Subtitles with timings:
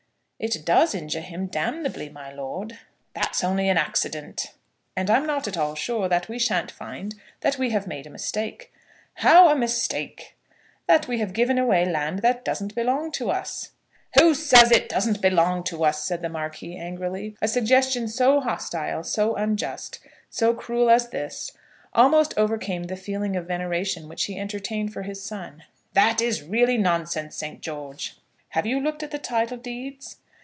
[0.43, 2.79] "It does injure him damnably, my lord."
[3.13, 4.53] "That's only an accident."
[4.95, 8.09] "And I'm not at all sure that we shan't find that we have made a
[8.09, 8.73] mistake."
[9.21, 10.35] "How a mistake?"
[10.87, 13.73] "That we have given away land that doesn't belong to us."
[14.19, 17.35] "Who says it doesn't belong to us?" said the Marquis, angrily.
[17.39, 19.99] A suggestion so hostile, so unjust,
[20.31, 21.51] so cruel as this,
[21.93, 25.65] almost overcame the feeling of veneration which he entertained for his son.
[25.93, 28.17] "That is really nonsense, Saint George."
[28.49, 30.17] "Have you looked at the title deeds?"